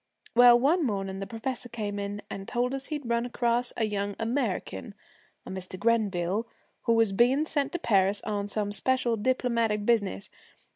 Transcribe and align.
Well, 0.33 0.59
one 0.59 0.83
morning 0.83 1.19
the 1.19 1.27
professor 1.27 1.69
came 1.69 1.99
in 1.99 2.23
and 2.27 2.47
told 2.47 2.73
us 2.73 2.87
he'd 2.87 3.07
run 3.07 3.23
across 3.23 3.71
a 3.77 3.83
young 3.83 4.15
American, 4.17 4.95
a 5.45 5.51
Mr. 5.51 5.77
Grenville, 5.79 6.47
who 6.85 6.93
was 6.93 7.11
being 7.11 7.45
sent 7.45 7.71
to 7.73 7.77
Paris 7.77 8.19
on 8.23 8.47
some 8.47 8.71
special 8.71 9.15
diplomatic 9.15 9.85
business. 9.85 10.31